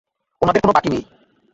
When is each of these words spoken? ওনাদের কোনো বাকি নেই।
ওনাদের 0.41 0.61
কোনো 0.61 0.73
বাকি 0.73 0.89
নেই। 0.89 1.03